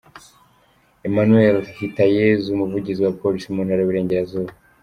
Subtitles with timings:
[1.07, 4.51] Emmanuel Hitayezu, umuvugizi wa Polisi mu Ntara y’Uburengerazuba.